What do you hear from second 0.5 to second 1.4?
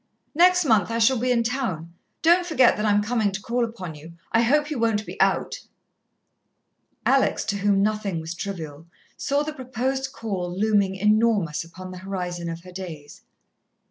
month I shall be